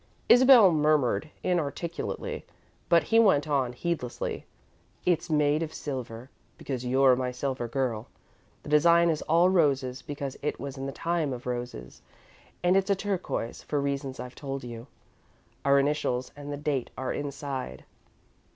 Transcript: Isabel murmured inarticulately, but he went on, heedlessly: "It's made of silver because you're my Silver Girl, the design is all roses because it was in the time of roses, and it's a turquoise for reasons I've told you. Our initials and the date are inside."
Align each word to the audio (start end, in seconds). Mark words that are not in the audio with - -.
Isabel 0.29 0.71
murmured 0.71 1.29
inarticulately, 1.43 2.43
but 2.89 3.03
he 3.03 3.19
went 3.19 3.47
on, 3.47 3.71
heedlessly: 3.71 4.47
"It's 5.05 5.29
made 5.29 5.61
of 5.61 5.75
silver 5.75 6.31
because 6.57 6.83
you're 6.83 7.15
my 7.15 7.29
Silver 7.31 7.67
Girl, 7.67 8.07
the 8.63 8.69
design 8.69 9.11
is 9.11 9.21
all 9.21 9.49
roses 9.51 10.01
because 10.01 10.37
it 10.41 10.59
was 10.59 10.75
in 10.75 10.87
the 10.87 10.91
time 10.91 11.31
of 11.33 11.45
roses, 11.45 12.01
and 12.63 12.75
it's 12.75 12.89
a 12.89 12.95
turquoise 12.95 13.61
for 13.61 13.79
reasons 13.79 14.19
I've 14.19 14.33
told 14.33 14.63
you. 14.63 14.87
Our 15.63 15.77
initials 15.77 16.31
and 16.35 16.51
the 16.51 16.57
date 16.57 16.89
are 16.97 17.13
inside." 17.13 17.85